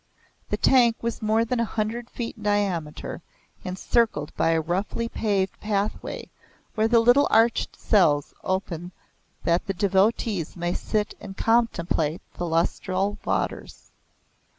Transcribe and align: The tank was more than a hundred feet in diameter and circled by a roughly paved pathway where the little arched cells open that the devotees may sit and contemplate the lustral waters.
The 0.49 0.57
tank 0.57 0.95
was 1.03 1.21
more 1.21 1.45
than 1.45 1.59
a 1.59 1.63
hundred 1.63 2.09
feet 2.09 2.35
in 2.35 2.41
diameter 2.41 3.21
and 3.63 3.77
circled 3.77 4.35
by 4.35 4.49
a 4.49 4.59
roughly 4.59 5.07
paved 5.07 5.59
pathway 5.59 6.27
where 6.73 6.87
the 6.87 6.99
little 6.99 7.27
arched 7.29 7.79
cells 7.79 8.33
open 8.43 8.93
that 9.43 9.67
the 9.67 9.75
devotees 9.75 10.55
may 10.57 10.73
sit 10.73 11.13
and 11.19 11.37
contemplate 11.37 12.23
the 12.33 12.47
lustral 12.47 13.19
waters. 13.25 13.91